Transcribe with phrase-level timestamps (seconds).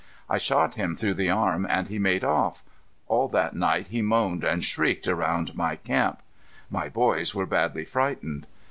[0.27, 2.63] I shot him through the arm and he made off.
[3.07, 6.23] All that night he moaned and shrieked around my camp.
[6.71, 8.47] My boys were badly frightened.